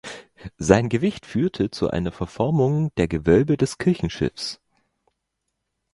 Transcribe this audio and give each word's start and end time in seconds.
Sein 0.57 0.89
Gewicht 0.89 1.27
führte 1.27 1.69
zu 1.69 1.91
einer 1.91 2.11
Verformung 2.11 2.91
der 2.95 3.07
Gewölbe 3.07 3.55
des 3.55 3.77
Kirchenschiffs. 3.77 4.59